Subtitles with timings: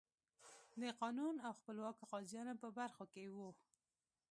[0.81, 3.49] د قانون او خپلواکو قاضیانو په برخو کې وو.